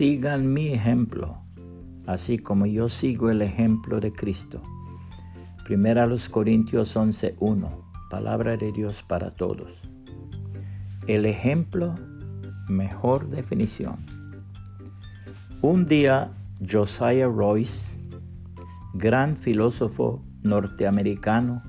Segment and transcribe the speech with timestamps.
[0.00, 1.42] sigan mi ejemplo,
[2.06, 4.62] así como yo sigo el ejemplo de Cristo.
[5.66, 7.68] Primera los Corintios 11.1,
[8.08, 9.82] palabra de Dios para todos.
[11.06, 11.96] El ejemplo,
[12.66, 14.06] mejor definición.
[15.60, 16.32] Un día
[16.66, 17.94] Josiah Royce,
[18.94, 21.62] gran filósofo norteamericano,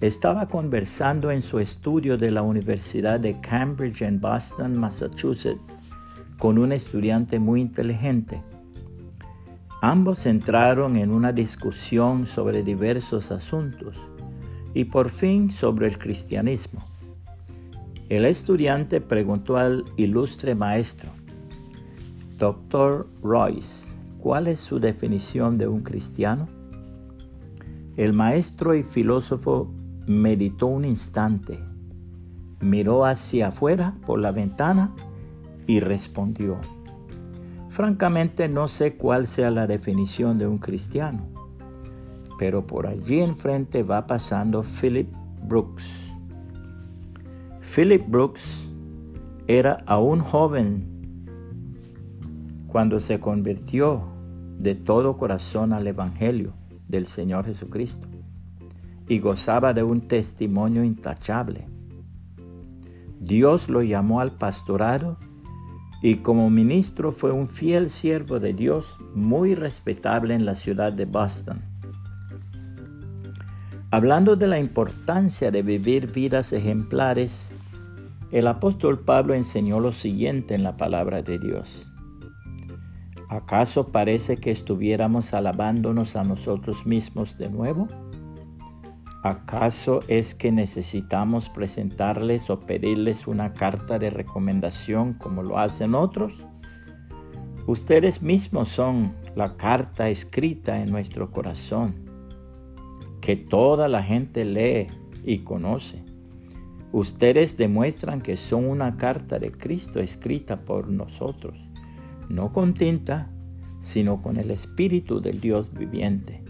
[0.00, 5.60] estaba conversando en su estudio de la Universidad de Cambridge en Boston, Massachusetts,
[6.38, 8.42] con un estudiante muy inteligente.
[9.82, 13.96] Ambos entraron en una discusión sobre diversos asuntos
[14.74, 16.84] y por fin sobre el cristianismo.
[18.08, 21.10] El estudiante preguntó al ilustre maestro,
[22.38, 26.48] Doctor Royce, ¿cuál es su definición de un cristiano?
[27.96, 29.72] El maestro y filósofo
[30.06, 31.58] meditó un instante,
[32.60, 34.94] miró hacia afuera por la ventana
[35.66, 36.58] y respondió,
[37.68, 41.26] francamente no sé cuál sea la definición de un cristiano,
[42.38, 45.08] pero por allí enfrente va pasando Philip
[45.42, 46.14] Brooks.
[47.74, 48.70] Philip Brooks
[49.46, 50.96] era aún joven
[52.68, 54.02] cuando se convirtió
[54.58, 56.54] de todo corazón al Evangelio
[56.88, 58.06] del Señor Jesucristo
[59.08, 61.66] y gozaba de un testimonio intachable.
[63.20, 65.18] Dios lo llamó al pastorado
[66.06, 71.04] y como ministro fue un fiel siervo de Dios muy respetable en la ciudad de
[71.04, 71.60] Boston.
[73.90, 77.58] Hablando de la importancia de vivir vidas ejemplares,
[78.30, 81.90] el apóstol Pablo enseñó lo siguiente en la palabra de Dios.
[83.28, 87.88] ¿Acaso parece que estuviéramos alabándonos a nosotros mismos de nuevo?
[89.28, 96.46] ¿Acaso es que necesitamos presentarles o pedirles una carta de recomendación como lo hacen otros?
[97.66, 101.96] Ustedes mismos son la carta escrita en nuestro corazón,
[103.20, 104.86] que toda la gente lee
[105.24, 106.04] y conoce.
[106.92, 111.68] Ustedes demuestran que son una carta de Cristo escrita por nosotros,
[112.28, 113.28] no con tinta,
[113.80, 116.45] sino con el Espíritu del Dios viviente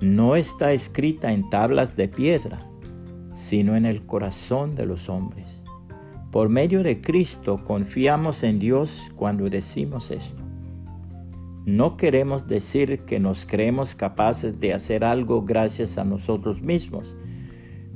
[0.00, 2.66] no está escrita en tablas de piedra,
[3.32, 5.62] sino en el corazón de los hombres.
[6.32, 10.42] Por medio de Cristo confiamos en Dios cuando decimos esto.
[11.64, 17.14] No queremos decir que nos creemos capaces de hacer algo gracias a nosotros mismos,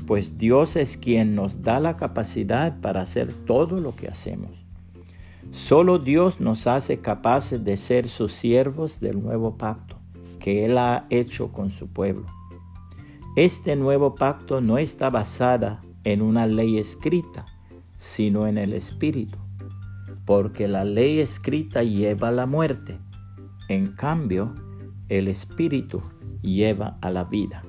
[0.07, 4.53] pues Dios es quien nos da la capacidad para hacer todo lo que hacemos.
[5.51, 9.98] Solo Dios nos hace capaces de ser sus siervos del nuevo pacto
[10.49, 12.25] que Él ha hecho con su pueblo.
[13.37, 17.45] Este nuevo pacto no está basada en una ley escrita,
[17.99, 19.37] sino en el Espíritu,
[20.25, 22.99] porque la ley escrita lleva a la muerte,
[23.69, 24.55] en cambio
[25.11, 26.01] el Espíritu
[26.41, 27.63] lleva a la vida.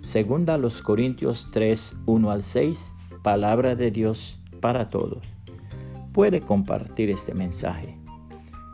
[0.00, 5.22] Segunda los Corintios 3, 1 al 6, palabra de Dios para todos.
[6.12, 7.97] Puede compartir este mensaje